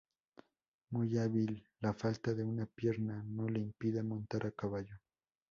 Muy 0.89 1.15
hábil, 1.19 1.63
la 1.79 1.93
falta 1.93 2.33
de 2.33 2.43
una 2.43 2.65
pierna 2.65 3.23
no 3.23 3.47
le 3.47 3.59
impide 3.59 4.01
montar 4.01 4.47
a 4.47 4.51
caballo. 4.51 4.97